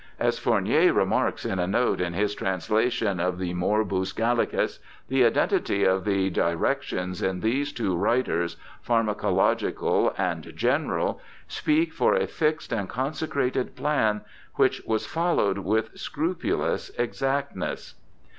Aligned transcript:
As 0.19 0.39
Fournier 0.39 0.91
remarks 0.93 1.45
in 1.45 1.59
a 1.59 1.67
note 1.67 2.01
in 2.01 2.13
his 2.13 2.33
translation 2.33 3.19
of 3.19 3.37
the 3.37 3.53
Morbus 3.53 4.13
Ga/h'cus, 4.13 4.79
the 5.09 5.23
identity 5.23 5.83
of 5.83 6.05
the 6.05 6.31
directions 6.31 7.21
in 7.21 7.39
these 7.41 7.71
two 7.71 7.95
WTiters, 7.95 8.55
pharmacological 8.83 10.11
and 10.17 10.53
general, 10.55 11.21
speak 11.47 11.93
for 11.93 12.15
a 12.15 12.25
fixed 12.25 12.69
FRACASTORIUS 12.69 12.69
293 12.71 12.77
and 12.79 12.89
consecrated 12.89 13.75
plan 13.75 14.21
which 14.55 14.81
was 14.87 15.05
followed 15.05 15.59
with 15.59 15.93
scrupu 15.93 16.57
lous 16.57 16.89
exactness. 16.97 17.93